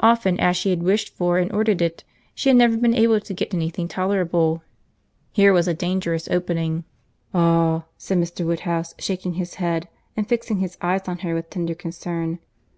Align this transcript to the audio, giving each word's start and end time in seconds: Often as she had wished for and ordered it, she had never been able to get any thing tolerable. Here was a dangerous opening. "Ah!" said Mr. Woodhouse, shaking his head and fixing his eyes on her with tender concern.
Often 0.00 0.38
as 0.38 0.58
she 0.58 0.68
had 0.68 0.82
wished 0.82 1.16
for 1.16 1.38
and 1.38 1.50
ordered 1.50 1.80
it, 1.80 2.04
she 2.34 2.50
had 2.50 2.56
never 2.58 2.76
been 2.76 2.92
able 2.94 3.20
to 3.20 3.32
get 3.32 3.54
any 3.54 3.70
thing 3.70 3.88
tolerable. 3.88 4.62
Here 5.32 5.50
was 5.50 5.66
a 5.66 5.72
dangerous 5.72 6.28
opening. 6.28 6.84
"Ah!" 7.32 7.84
said 7.96 8.18
Mr. 8.18 8.44
Woodhouse, 8.44 8.94
shaking 8.98 9.32
his 9.32 9.54
head 9.54 9.88
and 10.14 10.28
fixing 10.28 10.58
his 10.58 10.76
eyes 10.82 11.08
on 11.08 11.20
her 11.20 11.34
with 11.34 11.48
tender 11.48 11.74
concern. 11.74 12.38